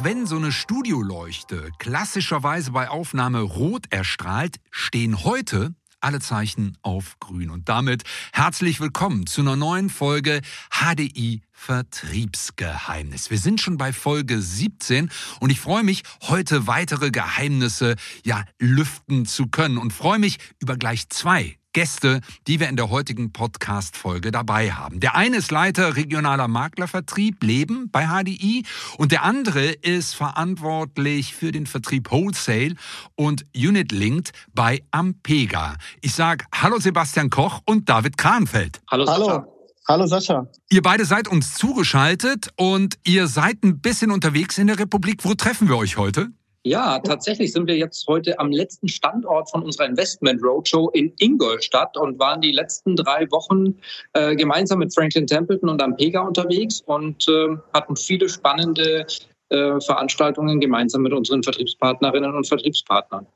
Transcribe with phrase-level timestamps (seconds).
[0.00, 7.18] Auch wenn so eine Studioleuchte klassischerweise bei Aufnahme rot erstrahlt, stehen heute alle Zeichen auf
[7.20, 7.50] grün.
[7.50, 10.40] Und damit herzlich willkommen zu einer neuen Folge
[10.70, 13.30] HDI Vertriebsgeheimnis.
[13.30, 19.26] Wir sind schon bei Folge 17 und ich freue mich, heute weitere Geheimnisse ja lüften
[19.26, 24.30] zu können und freue mich über gleich zwei Gäste, die wir in der heutigen Podcast-Folge
[24.30, 25.00] dabei haben.
[25.00, 28.64] Der eine ist Leiter regionaler Maklervertrieb Leben bei HDI
[28.98, 32.74] und der andere ist verantwortlich für den Vertrieb Wholesale
[33.14, 35.76] und Unit Linked bei Ampega.
[36.00, 38.80] Ich sage Hallo Sebastian Koch und David Kranfeld.
[38.90, 39.20] Hallo Sascha.
[39.20, 39.56] Hallo.
[39.88, 40.46] Hallo Sascha.
[40.70, 45.24] Ihr beide seid uns zugeschaltet und ihr seid ein bisschen unterwegs in der Republik.
[45.24, 46.30] Wo treffen wir euch heute?
[46.62, 51.96] Ja, tatsächlich sind wir jetzt heute am letzten Standort von unserer Investment Roadshow in Ingolstadt
[51.96, 53.78] und waren die letzten drei Wochen
[54.12, 59.06] äh, gemeinsam mit Franklin Templeton und Ampega unterwegs und äh, hatten viele spannende
[59.48, 63.26] äh, Veranstaltungen gemeinsam mit unseren Vertriebspartnerinnen und Vertriebspartnern.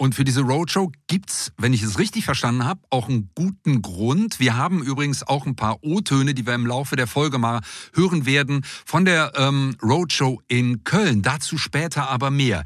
[0.00, 4.40] Und für diese Roadshow gibt's, wenn ich es richtig verstanden habe, auch einen guten Grund.
[4.40, 7.60] Wir haben übrigens auch ein paar O-Töne, die wir im Laufe der Folge mal
[7.92, 11.20] hören werden, von der ähm, Roadshow in Köln.
[11.20, 12.64] Dazu später aber mehr.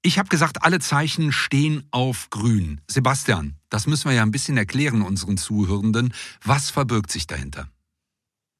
[0.00, 2.80] Ich habe gesagt, alle Zeichen stehen auf grün.
[2.86, 6.14] Sebastian, das müssen wir ja ein bisschen erklären unseren Zuhörenden.
[6.42, 7.68] Was verbirgt sich dahinter?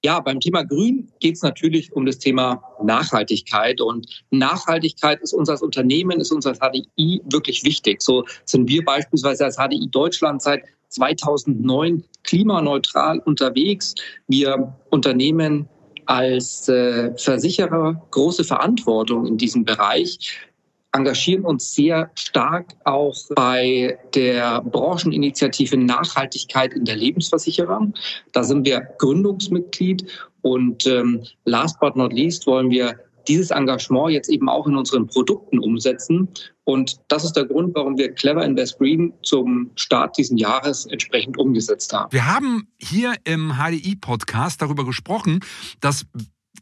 [0.04, 3.80] Ja, beim Thema Grün geht es natürlich um das Thema Nachhaltigkeit.
[3.80, 8.00] Und Nachhaltigkeit ist uns als Unternehmen, ist uns als HDI wirklich wichtig.
[8.00, 13.96] So sind wir beispielsweise als HDI Deutschland seit 2009 klimaneutral unterwegs.
[14.28, 15.68] Wir unternehmen
[16.06, 20.47] als äh, Versicherer große Verantwortung in diesem Bereich
[20.92, 27.94] engagieren uns sehr stark auch bei der Brancheninitiative Nachhaltigkeit in der Lebensversicherung.
[28.32, 30.06] Da sind wir Gründungsmitglied
[30.42, 35.06] und ähm, last but not least wollen wir dieses Engagement jetzt eben auch in unseren
[35.06, 36.28] Produkten umsetzen.
[36.64, 41.38] Und das ist der Grund, warum wir Clever Invest Green zum Start dieses Jahres entsprechend
[41.38, 42.10] umgesetzt haben.
[42.10, 45.40] Wir haben hier im HDI-Podcast darüber gesprochen,
[45.80, 46.06] dass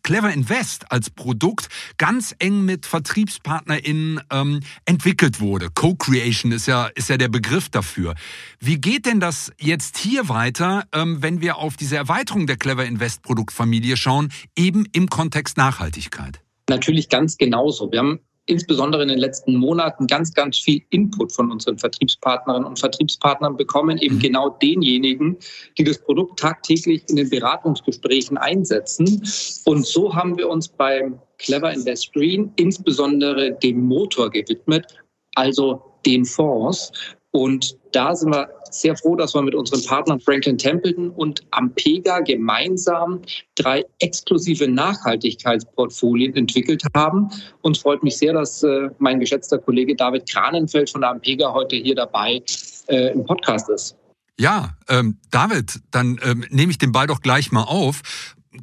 [0.07, 1.67] Clever Invest als Produkt
[1.99, 5.69] ganz eng mit VertriebspartnerInnen ähm, entwickelt wurde.
[5.75, 8.15] Co-Creation ist ja, ist ja der Begriff dafür.
[8.61, 12.85] Wie geht denn das jetzt hier weiter, ähm, wenn wir auf diese Erweiterung der Clever
[12.85, 16.41] Invest Produktfamilie schauen, eben im Kontext Nachhaltigkeit?
[16.69, 17.91] Natürlich ganz genauso.
[17.91, 22.79] Wir haben insbesondere in den letzten Monaten ganz, ganz viel Input von unseren Vertriebspartnerinnen und
[22.79, 24.21] Vertriebspartnern bekommen, eben mhm.
[24.21, 25.37] genau denjenigen,
[25.79, 29.23] die das Produkt tagtäglich in den Beratungsgesprächen einsetzen.
[29.65, 34.87] Und so haben wir uns beim Clever Invest Green insbesondere dem Motor gewidmet,
[35.35, 36.93] also den Fonds.
[37.37, 42.21] Und da sind wir sehr froh, dass wir mit unseren Partnern Franklin Templeton und Ampega
[42.21, 43.21] gemeinsam
[43.55, 47.29] drei exklusive Nachhaltigkeitsportfolien entwickelt haben.
[47.63, 51.53] Und es freut mich sehr, dass äh, mein geschätzter Kollege David Kranenfeld von der Ampega
[51.53, 52.43] heute hier dabei
[52.89, 53.97] äh, im Podcast ist.
[54.39, 58.01] Ja, ähm, David, dann ähm, nehme ich den Ball doch gleich mal auf.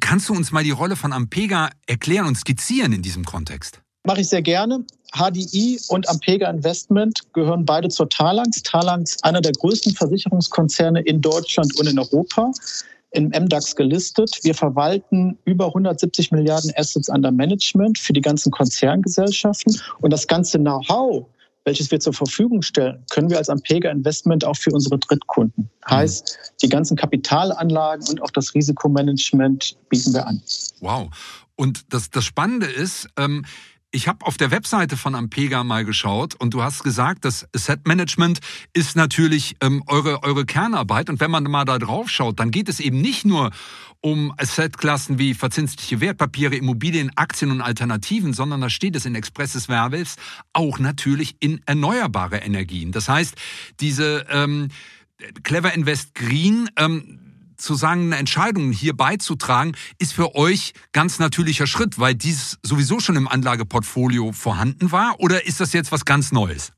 [0.00, 3.82] Kannst du uns mal die Rolle von Ampega erklären und skizzieren in diesem Kontext?
[4.06, 4.84] Mache ich sehr gerne.
[5.14, 8.62] HDI und Ampega Investment gehören beide zur Talanx.
[8.62, 12.52] Talanx, einer der größten Versicherungskonzerne in Deutschland und in Europa,
[13.12, 14.40] im MDAX gelistet.
[14.42, 19.80] Wir verwalten über 170 Milliarden Assets under Management für die ganzen Konzerngesellschaften.
[20.02, 21.24] Und das ganze Know-how,
[21.64, 25.70] welches wir zur Verfügung stellen, können wir als Ampega Investment auch für unsere Drittkunden.
[25.88, 30.42] Heißt, die ganzen Kapitalanlagen und auch das Risikomanagement bieten wir an.
[30.80, 31.08] Wow.
[31.56, 33.46] Und das, das Spannende ist, ähm,
[33.94, 37.86] ich habe auf der Webseite von Ampega mal geschaut und du hast gesagt, das Asset
[37.86, 38.40] Management
[38.72, 41.08] ist natürlich ähm, eure, eure Kernarbeit.
[41.08, 43.52] Und wenn man mal da drauf schaut, dann geht es eben nicht nur
[44.00, 49.68] um Assetklassen wie verzinsliche Wertpapiere, Immobilien, Aktien und Alternativen, sondern da steht es in Expresses
[49.68, 50.16] Verbes
[50.52, 52.90] auch natürlich in erneuerbare Energien.
[52.90, 53.36] Das heißt,
[53.78, 54.70] diese ähm,
[55.44, 57.33] Clever Invest Green ähm,
[57.64, 63.00] zu sagen, eine Entscheidung hier beizutragen, ist für euch ganz natürlicher Schritt, weil dies sowieso
[63.00, 65.18] schon im Anlageportfolio vorhanden war?
[65.18, 66.72] Oder ist das jetzt was ganz Neues?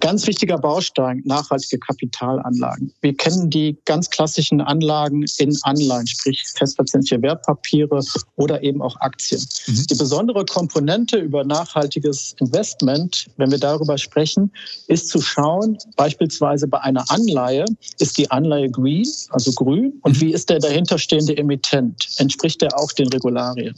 [0.00, 2.92] Ganz wichtiger Baustein, nachhaltige Kapitalanlagen.
[3.00, 8.00] Wir kennen die ganz klassischen Anlagen in Anleihen, sprich festverzinsliche Wertpapiere
[8.36, 9.44] oder eben auch Aktien.
[9.66, 9.86] Mhm.
[9.90, 14.52] Die besondere Komponente über nachhaltiges Investment, wenn wir darüber sprechen,
[14.86, 17.64] ist zu schauen, beispielsweise bei einer Anleihe,
[17.98, 20.20] ist die Anleihe green, also grün, und mhm.
[20.20, 22.08] wie ist der dahinterstehende Emittent?
[22.18, 23.74] Entspricht der auch den Regularien?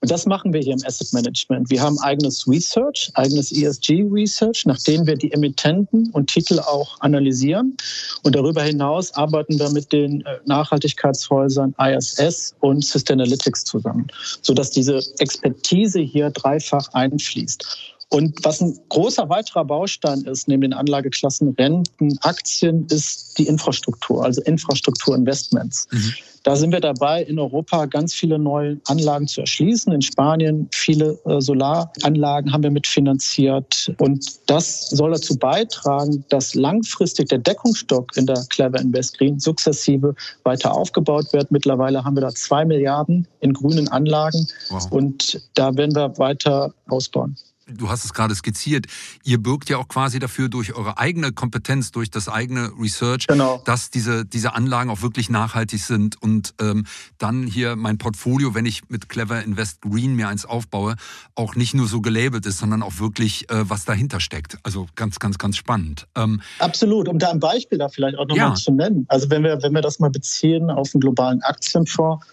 [0.00, 1.70] Und das machen wir hier im Asset Management.
[1.70, 7.76] Wir haben eigenes Research, eigenes ESG Research, nachdem wir die Emittenten und Titel auch analysieren.
[8.22, 14.06] Und darüber hinaus arbeiten wir mit den äh, Nachhaltigkeitshäusern ISS und Sustainalytics zusammen,
[14.42, 17.96] sodass diese Expertise hier dreifach einfließt.
[18.10, 24.24] Und was ein großer weiterer Baustein ist, neben den Anlageklassen Renten, Aktien, ist die Infrastruktur,
[24.24, 25.88] also Infrastrukturinvestments.
[25.90, 26.14] Mhm.
[26.42, 29.92] Da sind wir dabei, in Europa ganz viele neue Anlagen zu erschließen.
[29.92, 33.92] In Spanien viele äh, Solaranlagen haben wir mitfinanziert.
[33.98, 40.14] Und das soll dazu beitragen, dass langfristig der Deckungsstock in der Clever Invest Green sukzessive
[40.44, 41.50] weiter aufgebaut wird.
[41.50, 44.46] Mittlerweile haben wir da zwei Milliarden in grünen Anlagen.
[44.70, 44.90] Wow.
[44.90, 47.36] Und da werden wir weiter ausbauen
[47.72, 48.86] du hast es gerade skizziert,
[49.24, 53.62] ihr birgt ja auch quasi dafür durch eure eigene Kompetenz, durch das eigene Research, genau.
[53.64, 56.86] dass diese, diese Anlagen auch wirklich nachhaltig sind und ähm,
[57.18, 60.96] dann hier mein Portfolio, wenn ich mit Clever Invest Green mir eins aufbaue,
[61.34, 64.58] auch nicht nur so gelabelt ist, sondern auch wirklich äh, was dahinter steckt.
[64.62, 66.06] Also ganz, ganz, ganz spannend.
[66.16, 67.08] Ähm, Absolut.
[67.08, 68.54] Um da ein Beispiel da vielleicht auch nochmal ja.
[68.54, 69.06] zu nennen.
[69.08, 72.24] Also wenn wir, wenn wir das mal beziehen auf einen globalen Aktienfonds,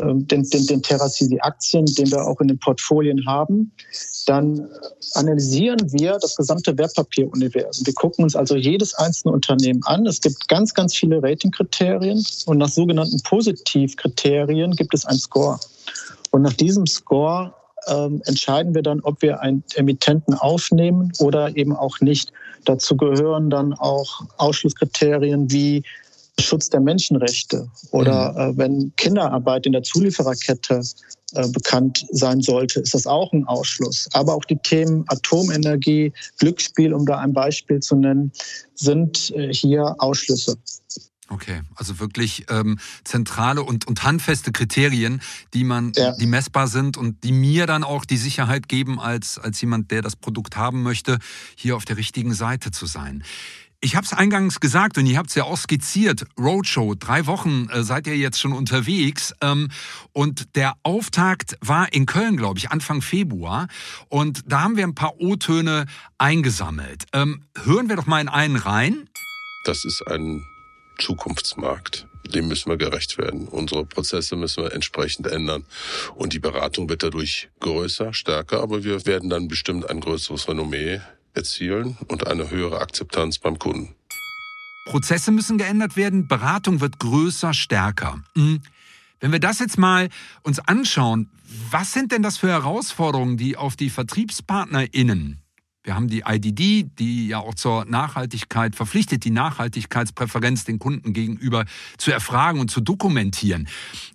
[0.00, 3.72] den, den, den Terracisi-Aktien, den wir auch in den Portfolien haben,
[4.26, 4.68] dann
[5.14, 7.86] analysieren wir das gesamte Wertpapieruniversum.
[7.86, 10.06] Wir gucken uns also jedes einzelne Unternehmen an.
[10.06, 15.58] Es gibt ganz, ganz viele Ratingkriterien und nach sogenannten Positivkriterien gibt es einen Score.
[16.30, 17.54] Und nach diesem Score
[17.88, 22.32] ähm, entscheiden wir dann, ob wir einen Emittenten aufnehmen oder eben auch nicht.
[22.64, 25.82] Dazu gehören dann auch Ausschlusskriterien wie
[26.40, 28.38] Schutz der Menschenrechte oder mhm.
[28.38, 30.82] äh, wenn Kinderarbeit in der Zuliefererkette
[31.34, 34.08] äh, bekannt sein sollte, ist das auch ein Ausschluss.
[34.12, 38.32] Aber auch die Themen Atomenergie, Glücksspiel, um da ein Beispiel zu nennen,
[38.74, 40.56] sind äh, hier Ausschlüsse.
[41.28, 45.22] Okay, also wirklich ähm, zentrale und, und handfeste Kriterien,
[45.54, 46.12] die man, ja.
[46.12, 50.02] die messbar sind und die mir dann auch die Sicherheit geben, als, als jemand, der
[50.02, 51.18] das Produkt haben möchte,
[51.56, 53.24] hier auf der richtigen Seite zu sein.
[53.84, 56.24] Ich habe es eingangs gesagt und ihr habt es ja auch skizziert.
[56.38, 59.34] Roadshow, drei Wochen äh, seid ihr jetzt schon unterwegs.
[59.40, 59.72] Ähm,
[60.12, 63.66] und der Auftakt war in Köln, glaube ich, Anfang Februar.
[64.08, 65.86] Und da haben wir ein paar O-Töne
[66.16, 67.06] eingesammelt.
[67.12, 69.10] Ähm, hören wir doch mal in einen rein.
[69.64, 70.44] Das ist ein
[71.00, 72.06] Zukunftsmarkt.
[72.32, 73.48] Dem müssen wir gerecht werden.
[73.48, 75.64] Unsere Prozesse müssen wir entsprechend ändern.
[76.14, 81.00] Und die Beratung wird dadurch größer, stärker, aber wir werden dann bestimmt ein größeres Renommee
[81.34, 83.94] erzielen und eine höhere Akzeptanz beim Kunden.
[84.86, 88.20] Prozesse müssen geändert werden, Beratung wird größer, stärker.
[88.34, 88.60] Hm.
[89.20, 90.08] Wenn wir das jetzt mal
[90.42, 91.30] uns anschauen,
[91.70, 95.42] was sind denn das für Herausforderungen, die auf die VertriebspartnerInnen
[95.84, 101.64] wir haben die IDD, die ja auch zur Nachhaltigkeit verpflichtet, die Nachhaltigkeitspräferenz den Kunden gegenüber
[101.98, 103.68] zu erfragen und zu dokumentieren.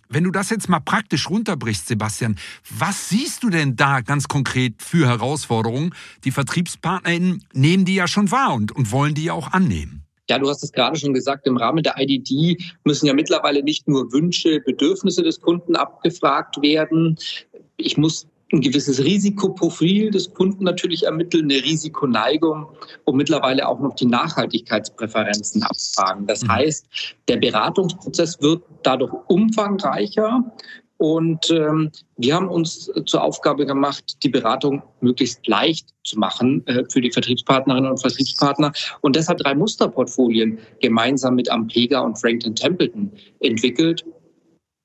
[0.09, 2.37] Wenn du das jetzt mal praktisch runterbrichst, Sebastian,
[2.69, 5.93] was siehst du denn da ganz konkret für Herausforderungen?
[6.23, 10.03] Die VertriebspartnerInnen nehmen die ja schon wahr und, und wollen die ja auch annehmen.
[10.29, 13.87] Ja, du hast es gerade schon gesagt, im Rahmen der IDD müssen ja mittlerweile nicht
[13.87, 17.17] nur Wünsche, Bedürfnisse des Kunden abgefragt werden.
[17.77, 22.67] Ich muss ein gewisses Risikoprofil des Kunden natürlich ermitteln, eine Risikoneigung
[23.03, 26.27] und mittlerweile auch noch die Nachhaltigkeitspräferenzen abfragen.
[26.27, 26.51] Das mhm.
[26.51, 26.87] heißt,
[27.27, 30.43] der Beratungsprozess wird dadurch umfangreicher
[30.97, 36.85] und ähm, wir haben uns zur Aufgabe gemacht, die Beratung möglichst leicht zu machen äh,
[36.89, 38.71] für die Vertriebspartnerinnen und Vertriebspartner
[39.01, 43.11] und deshalb drei Musterportfolien gemeinsam mit Ampega und Franklin Templeton
[43.41, 44.05] entwickelt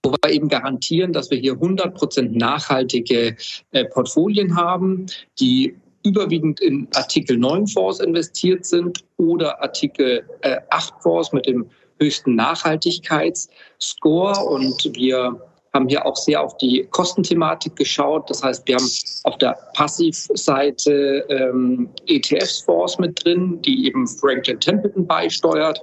[0.02, 3.36] wo wir eben garantieren, dass wir hier 100 Prozent nachhaltige
[3.70, 5.06] äh, Portfolien haben,
[5.38, 11.70] die überwiegend in Artikel 9 Fonds investiert sind oder Artikel äh, 8 Fonds mit dem
[12.00, 14.44] höchsten Nachhaltigkeitsscore.
[14.44, 15.40] Und wir
[15.72, 18.28] haben hier auch sehr auf die Kostenthematik geschaut.
[18.28, 18.90] Das heißt, wir haben
[19.24, 25.80] auf der Passivseite ähm, ETFs-Fonds mit drin, die eben Franklin Templeton beisteuert.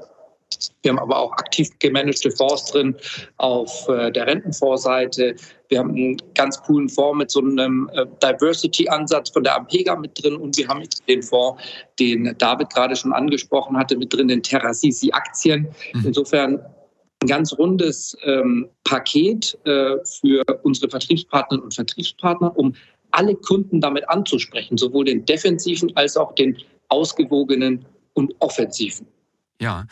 [0.82, 2.96] Wir haben aber auch aktiv gemanagte Fonds drin
[3.38, 5.36] auf äh, der Rentenfondsseite.
[5.68, 10.22] Wir haben einen ganz coolen Fonds mit so einem äh, Diversity-Ansatz von der Ampega mit
[10.22, 11.62] drin und wir haben den Fonds,
[12.00, 15.68] den David gerade schon angesprochen hatte, mit drin, den Terrasisi Aktien.
[15.94, 16.08] Mhm.
[16.08, 16.60] Insofern
[17.22, 22.74] ein ganz rundes ähm, Paket äh, für unsere Vertriebspartnerinnen und Vertriebspartner, um
[23.12, 26.58] alle Kunden damit anzusprechen, sowohl den defensiven als auch den
[26.90, 29.06] ausgewogenen und offensiven.
[29.62, 29.88] Ja,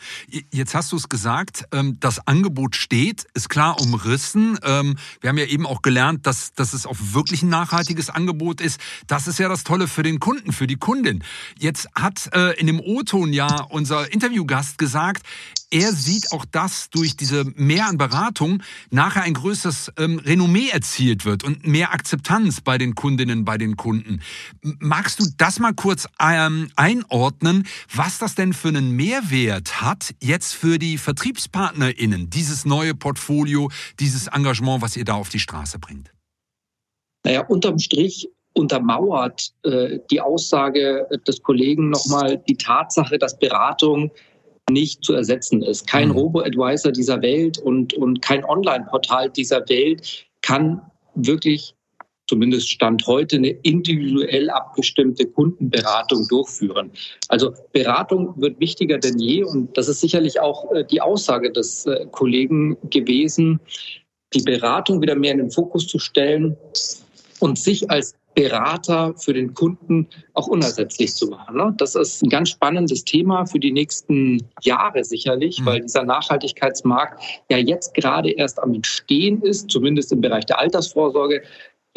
[0.50, 4.58] jetzt hast du es gesagt, ähm, das Angebot steht, ist klar umrissen.
[4.62, 8.62] Ähm, wir haben ja eben auch gelernt, dass, dass es auch wirklich ein nachhaltiges Angebot
[8.62, 8.80] ist.
[9.06, 11.22] Das ist ja das Tolle für den Kunden, für die Kundin.
[11.58, 15.26] Jetzt hat äh, in dem O-Ton ja unser Interviewgast gesagt,
[15.70, 21.26] er sieht auch, dass durch diese Mehr an Beratung nachher ein größeres ähm, Renommee erzielt
[21.26, 24.22] wird und mehr Akzeptanz bei den Kundinnen, bei den Kunden.
[24.62, 30.78] Magst du das mal kurz einordnen, was das denn für einen Mehrwert hat jetzt für
[30.78, 36.12] die VertriebspartnerInnen, dieses neue Portfolio, dieses Engagement, was ihr da auf die Straße bringt?
[37.24, 44.10] Naja, unterm Strich untermauert äh, die Aussage des Kollegen nochmal die Tatsache, dass Beratung
[44.70, 45.86] nicht zu ersetzen ist.
[45.86, 46.14] Kein mhm.
[46.14, 50.82] Robo-Advisor dieser Welt und, und kein Online-Portal dieser Welt kann
[51.14, 51.74] wirklich,
[52.28, 56.92] zumindest Stand heute, eine individuell abgestimmte Kundenberatung durchführen.
[57.28, 61.86] Also Beratung wird wichtiger denn je und das ist sicherlich auch äh, die Aussage des
[61.86, 63.60] äh, Kollegen gewesen,
[64.34, 66.56] die Beratung wieder mehr in den Fokus zu stellen
[67.40, 71.56] und sich als Berater für den Kunden auch unersetzlich zu machen.
[71.56, 71.74] Ne?
[71.76, 75.66] Das ist ein ganz spannendes Thema für die nächsten Jahre sicherlich, mhm.
[75.66, 77.20] weil dieser Nachhaltigkeitsmarkt
[77.50, 81.42] ja jetzt gerade erst am Entstehen ist, zumindest im Bereich der Altersvorsorge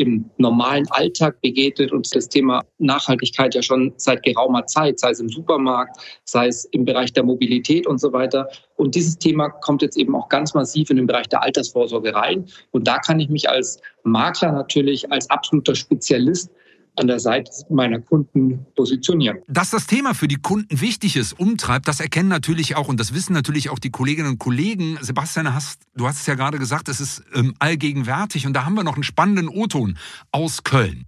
[0.02, 5.20] im normalen Alltag begegnet uns das Thema Nachhaltigkeit ja schon seit geraumer Zeit, sei es
[5.20, 8.50] im Supermarkt, sei es im Bereich der Mobilität und so weiter.
[8.78, 12.46] Und dieses Thema kommt jetzt eben auch ganz massiv in den Bereich der Altersvorsorge rein.
[12.72, 16.50] Und da kann ich mich als Makler natürlich als absoluter Spezialist
[16.96, 19.40] an der Seite meiner Kunden positionieren.
[19.48, 23.14] Dass das Thema für die Kunden wichtig ist, umtreibt, das erkennen natürlich auch und das
[23.14, 24.98] wissen natürlich auch die Kolleginnen und Kollegen.
[25.02, 28.76] Sebastian, hast, du hast es ja gerade gesagt, es ist ähm, allgegenwärtig und da haben
[28.76, 29.98] wir noch einen spannenden O-Ton
[30.32, 31.06] aus Köln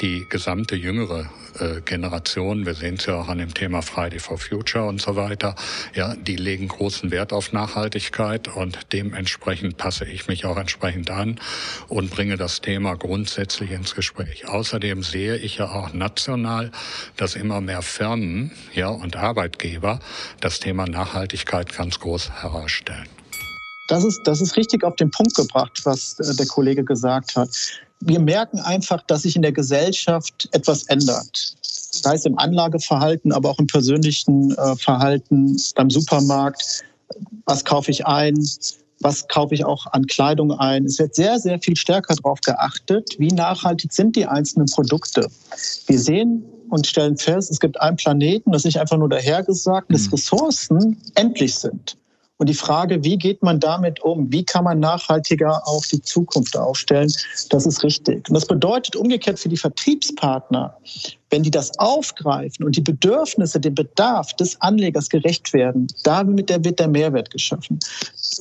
[0.00, 4.38] die gesamte jüngere äh, Generation, wir sehen es ja auch an dem Thema Friday for
[4.38, 5.54] Future und so weiter,
[5.94, 11.38] ja, die legen großen Wert auf Nachhaltigkeit und dementsprechend passe ich mich auch entsprechend an
[11.88, 14.48] und bringe das Thema grundsätzlich ins Gespräch.
[14.48, 16.70] Außerdem sehe ich ja auch national,
[17.16, 20.00] dass immer mehr Firmen, ja, und Arbeitgeber
[20.40, 23.08] das Thema Nachhaltigkeit ganz groß herausstellen.
[23.88, 27.50] Das ist, das ist richtig auf den Punkt gebracht, was äh, der Kollege gesagt hat
[28.00, 31.54] wir merken einfach, dass sich in der Gesellschaft etwas ändert.
[31.62, 36.84] Sei es im Anlageverhalten, aber auch im persönlichen äh, Verhalten beim Supermarkt.
[37.44, 38.38] Was kaufe ich ein?
[39.00, 40.84] Was kaufe ich auch an Kleidung ein?
[40.84, 45.28] Es wird sehr, sehr viel stärker darauf geachtet, wie nachhaltig sind die einzelnen Produkte.
[45.86, 49.92] Wir sehen und stellen fest, es gibt einen Planeten, das ist nicht einfach nur dahergesagt,
[49.92, 50.12] dass mhm.
[50.12, 51.96] Ressourcen endlich sind.
[52.40, 54.32] Und die Frage, wie geht man damit um?
[54.32, 57.12] Wie kann man nachhaltiger auf die Zukunft aufstellen?
[57.50, 58.26] Das ist richtig.
[58.30, 60.74] Und das bedeutet umgekehrt für die Vertriebspartner,
[61.30, 66.78] wenn die das aufgreifen und die Bedürfnisse, dem Bedarf des Anlegers gerecht werden, damit wird
[66.78, 67.78] der Mehrwert geschaffen.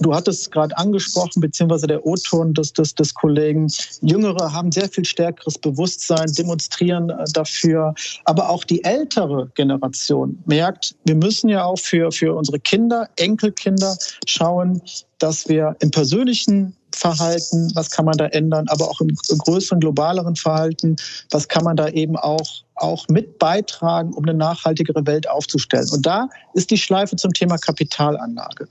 [0.01, 3.67] Du hattest gerade angesprochen, beziehungsweise der O-Ton des, des, des Kollegen,
[4.01, 7.93] Jüngere haben sehr viel stärkeres Bewusstsein, demonstrieren äh, dafür.
[8.25, 13.98] Aber auch die ältere Generation merkt, wir müssen ja auch für, für unsere Kinder, Enkelkinder
[14.25, 14.81] schauen,
[15.19, 20.35] dass wir im persönlichen Verhalten, was kann man da ändern, aber auch im größeren, globaleren
[20.35, 20.95] Verhalten,
[21.29, 25.88] was kann man da eben auch auch mit beitragen, um eine nachhaltigere Welt aufzustellen.
[25.91, 28.67] Und da ist die Schleife zum Thema Kapitalanlage.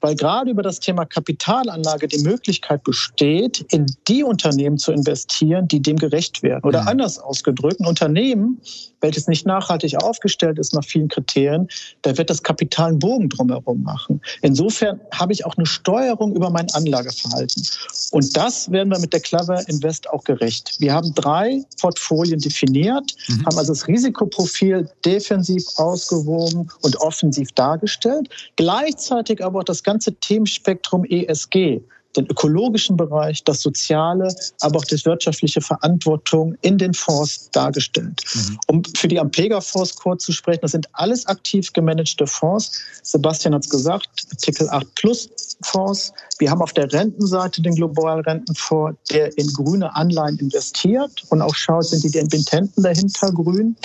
[0.00, 5.80] Weil gerade über das Thema Kapitalanlage die Möglichkeit besteht, in die Unternehmen zu investieren, die
[5.80, 6.64] dem gerecht werden.
[6.64, 6.88] Oder mhm.
[6.88, 8.60] anders ausgedrückt, ein Unternehmen,
[9.00, 11.68] welches nicht nachhaltig aufgestellt ist nach vielen Kriterien,
[12.02, 14.20] da wird das Kapital einen Bogen drumherum machen.
[14.42, 17.62] Insofern habe ich auch eine Steuerung über mein Anlageverhalten.
[18.10, 20.76] Und das werden wir mit der Clever Invest auch gerecht.
[20.78, 23.14] Wir haben drei Portfolien definiert.
[23.28, 30.14] Mhm haben also das Risikoprofil defensiv ausgewogen und offensiv dargestellt, gleichzeitig aber auch das ganze
[30.14, 31.82] Themenspektrum ESG
[32.16, 38.22] den ökologischen Bereich, das soziale, aber auch die wirtschaftliche Verantwortung in den Fonds dargestellt.
[38.34, 38.58] Mhm.
[38.68, 42.80] Um für die Ampega-Fonds kurz zu sprechen, das sind alles aktiv gemanagte Fonds.
[43.02, 45.28] Sebastian hat es gesagt, Artikel 8 Plus
[45.62, 46.12] Fonds.
[46.38, 51.54] Wir haben auf der Rentenseite den Global Rentenfonds, der in grüne Anleihen investiert und auch
[51.54, 53.76] schaut, sind die Emittenten dahinter grün.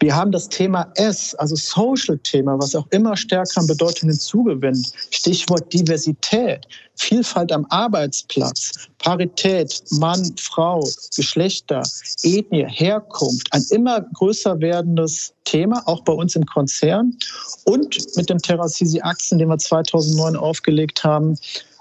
[0.00, 4.92] Wir haben das Thema S, also Social-Thema, was auch immer stärker an Bedeutung hinzugewinnt.
[5.10, 6.66] Stichwort Diversität.
[6.96, 10.82] Vielfalt am Arbeitsplatz, Parität, Mann, Frau,
[11.14, 11.82] Geschlechter,
[12.22, 17.16] Ethnie, Herkunft, ein immer größer werdendes Thema, auch bei uns im Konzern.
[17.64, 21.38] Und mit dem Terracisi Aktien, den wir 2009 aufgelegt haben,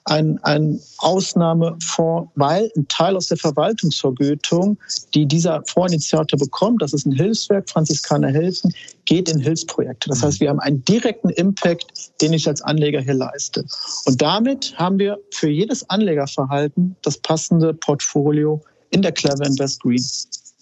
[0.10, 4.78] ein, ein Ausnahmefonds, weil ein Teil aus der Verwaltungsvergütung,
[5.14, 8.74] die dieser Fondsinitiator bekommt, das ist ein Hilfswerk, Franziskaner helfen,
[9.06, 10.10] geht in Hilfsprojekte.
[10.10, 13.66] Das heißt, wir haben einen direkten Impact, den ich als Anleger hier leiste.
[14.06, 20.04] Und damit haben wir für jedes Anlegerverhalten das passende Portfolio in der Clever Invest Green.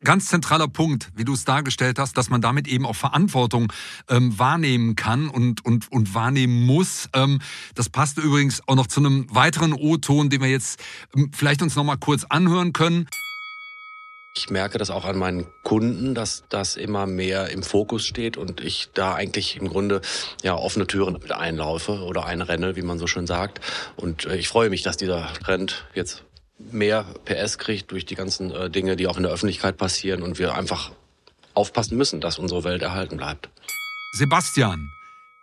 [0.03, 3.71] Ganz zentraler Punkt, wie du es dargestellt hast, dass man damit eben auch Verantwortung
[4.09, 7.09] ähm, wahrnehmen kann und, und, und wahrnehmen muss.
[7.13, 7.39] Ähm,
[7.75, 10.81] das passt übrigens auch noch zu einem weiteren O-Ton, den wir jetzt
[11.15, 13.07] ähm, vielleicht uns noch mal kurz anhören können.
[14.37, 18.59] Ich merke das auch an meinen Kunden, dass das immer mehr im Fokus steht und
[18.59, 20.01] ich da eigentlich im Grunde
[20.43, 23.61] ja offene Türen mit einlaufe oder einrenne, wie man so schön sagt.
[23.95, 26.25] Und äh, ich freue mich, dass dieser Trend jetzt
[26.57, 30.39] mehr PS kriegt durch die ganzen äh, Dinge, die auch in der Öffentlichkeit passieren und
[30.39, 30.91] wir einfach
[31.53, 33.49] aufpassen müssen, dass unsere Welt erhalten bleibt.
[34.13, 34.89] Sebastian,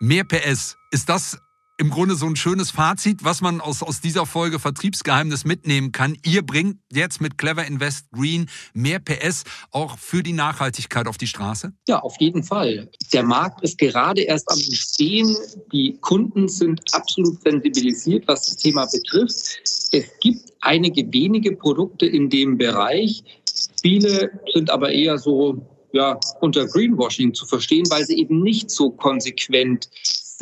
[0.00, 1.38] mehr PS, ist das
[1.82, 6.16] im Grunde so ein schönes Fazit, was man aus, aus dieser Folge Vertriebsgeheimnis mitnehmen kann.
[6.24, 11.26] Ihr bringt jetzt mit Clever Invest Green mehr PS auch für die Nachhaltigkeit auf die
[11.26, 11.72] Straße?
[11.88, 12.88] Ja, auf jeden Fall.
[13.12, 15.36] Der Markt ist gerade erst am Entstehen.
[15.72, 19.58] Die Kunden sind absolut sensibilisiert, was das Thema betrifft.
[19.64, 23.24] Es gibt einige wenige Produkte in dem Bereich.
[23.82, 28.90] Viele sind aber eher so ja, unter Greenwashing zu verstehen, weil sie eben nicht so
[28.90, 29.88] konsequent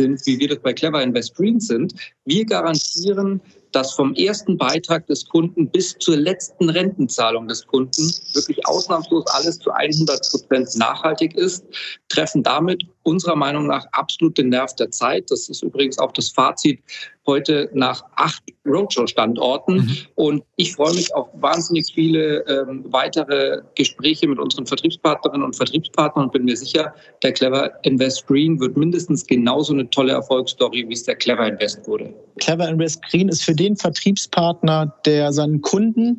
[0.01, 1.95] sind, wie wir das bei Clever Invest Green sind.
[2.25, 3.41] Wir garantieren,
[3.73, 9.59] dass vom ersten Beitrag des Kunden bis zur letzten Rentenzahlung des Kunden wirklich ausnahmslos alles
[9.59, 11.65] zu 100 Prozent nachhaltig ist,
[12.09, 15.31] treffen damit unserer Meinung nach absolut den Nerv der Zeit.
[15.31, 16.81] Das ist übrigens auch das Fazit
[17.27, 19.75] heute nach acht Roadshow-Standorten.
[19.75, 19.97] Mhm.
[20.15, 26.27] Und ich freue mich auf wahnsinnig viele ähm, weitere Gespräche mit unseren Vertriebspartnerinnen und Vertriebspartnern
[26.27, 30.95] und bin mir sicher, der Clever Invest Green wird mindestens genauso eine tolle Erfolgsstory, wie
[30.95, 32.15] es der Clever Invest wurde.
[32.39, 36.19] Clever Invest Green ist für den Vertriebspartner, der seinen Kunden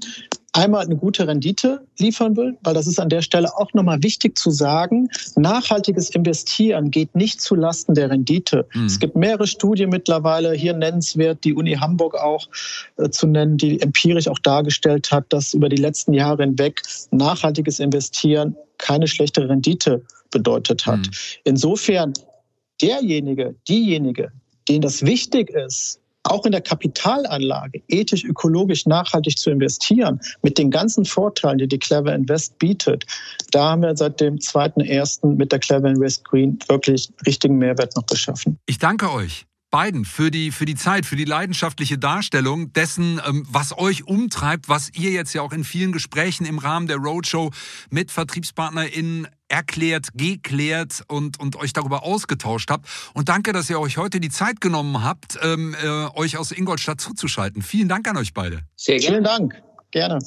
[0.54, 4.38] einmal eine gute Rendite liefern will, weil das ist an der Stelle auch nochmal wichtig
[4.38, 5.10] zu sagen.
[5.36, 8.68] Nachhaltiges Investieren geht nicht zu Lasten der Rendite.
[8.74, 8.86] Mhm.
[8.86, 12.48] Es gibt mehrere Studien mittlerweile, hier nennenswert die Uni Hamburg auch
[12.98, 16.82] äh, zu nennen, die empirisch auch dargestellt hat, dass über die letzten Jahre hinweg
[17.12, 21.00] nachhaltiges Investieren keine schlechte Rendite bedeutet hat.
[21.00, 21.12] Mhm.
[21.46, 22.14] Insofern
[22.82, 24.32] derjenige, diejenige,
[24.68, 30.72] denen das wichtig ist, auch in der Kapitalanlage ethisch, ökologisch, nachhaltig zu investieren, mit den
[30.72, 33.06] ganzen Vorteilen, die die Clever Invest bietet,
[33.52, 35.36] da haben wir seit dem 2.1.
[35.36, 38.60] mit der Clever Invest Green wirklich richtigen Mehrwert noch geschaffen.
[38.66, 43.46] Ich danke euch beiden für die, für die Zeit, für die leidenschaftliche Darstellung dessen, ähm,
[43.50, 47.52] was euch umtreibt, was ihr jetzt ja auch in vielen Gesprächen im Rahmen der Roadshow
[47.90, 52.88] mit VertriebspartnerInnen erklärt, geklärt und, und euch darüber ausgetauscht habt.
[53.14, 57.02] Und danke, dass ihr euch heute die Zeit genommen habt, ähm, äh, euch aus Ingolstadt
[57.02, 57.62] zuzuschalten.
[57.62, 58.62] Vielen Dank an euch beide.
[58.76, 59.16] Sehr gerne.
[59.16, 59.64] Vielen Dank.
[59.92, 60.20] Gerne.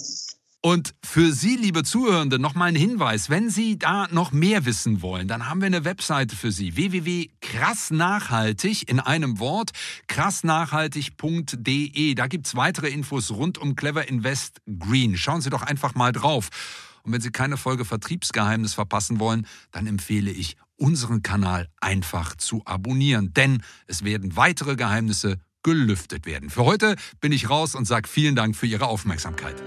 [0.64, 3.28] Und für Sie, liebe Zuhörende, noch mal ein Hinweis.
[3.28, 6.74] Wenn Sie da noch mehr wissen wollen, dann haben wir eine Webseite für Sie.
[6.74, 9.72] www.krassnachhaltig in einem Wort,
[10.06, 12.14] krassnachhaltig.de.
[12.14, 15.18] Da gibt's weitere Infos rund um Clever Invest Green.
[15.18, 16.48] Schauen Sie doch einfach mal drauf.
[17.02, 22.62] Und wenn Sie keine Folge Vertriebsgeheimnis verpassen wollen, dann empfehle ich, unseren Kanal einfach zu
[22.64, 23.34] abonnieren.
[23.34, 26.48] Denn es werden weitere Geheimnisse gelüftet werden.
[26.48, 29.62] Für heute bin ich raus und sage vielen Dank für Ihre Aufmerksamkeit.